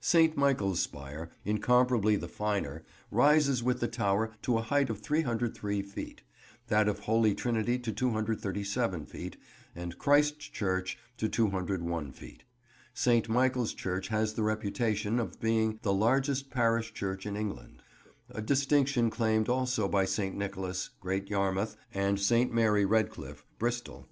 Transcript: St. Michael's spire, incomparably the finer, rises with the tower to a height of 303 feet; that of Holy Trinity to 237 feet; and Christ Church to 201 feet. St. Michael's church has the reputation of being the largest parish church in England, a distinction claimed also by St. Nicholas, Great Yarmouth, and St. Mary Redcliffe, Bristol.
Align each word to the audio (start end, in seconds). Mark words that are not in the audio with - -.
St. 0.00 0.34
Michael's 0.38 0.80
spire, 0.80 1.28
incomparably 1.44 2.16
the 2.16 2.28
finer, 2.28 2.82
rises 3.10 3.62
with 3.62 3.80
the 3.80 3.86
tower 3.86 4.32
to 4.40 4.56
a 4.56 4.62
height 4.62 4.88
of 4.88 5.00
303 5.00 5.82
feet; 5.82 6.22
that 6.68 6.88
of 6.88 7.00
Holy 7.00 7.34
Trinity 7.34 7.78
to 7.80 7.92
237 7.92 9.04
feet; 9.04 9.36
and 9.74 9.98
Christ 9.98 10.40
Church 10.40 10.96
to 11.18 11.28
201 11.28 12.10
feet. 12.12 12.44
St. 12.94 13.28
Michael's 13.28 13.74
church 13.74 14.08
has 14.08 14.32
the 14.32 14.42
reputation 14.44 15.20
of 15.20 15.40
being 15.42 15.78
the 15.82 15.92
largest 15.92 16.48
parish 16.48 16.94
church 16.94 17.26
in 17.26 17.36
England, 17.36 17.82
a 18.30 18.40
distinction 18.40 19.10
claimed 19.10 19.50
also 19.50 19.86
by 19.88 20.06
St. 20.06 20.34
Nicholas, 20.34 20.88
Great 21.00 21.28
Yarmouth, 21.28 21.76
and 21.92 22.18
St. 22.18 22.50
Mary 22.50 22.86
Redcliffe, 22.86 23.44
Bristol. 23.58 24.08